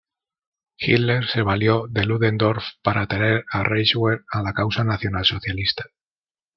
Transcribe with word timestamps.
Hitler 0.79 1.27
se 1.27 1.43
valió 1.43 1.85
de 1.87 2.03
Ludendorff 2.05 2.63
para 2.81 3.01
atraer 3.03 3.45
al 3.51 3.65
Reichswehr 3.65 4.25
a 4.31 4.41
la 4.41 4.51
causa 4.51 4.83
nacionalsocialista. 4.83 5.85